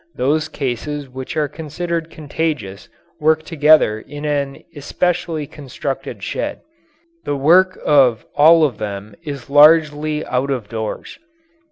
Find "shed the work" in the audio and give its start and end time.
6.23-7.77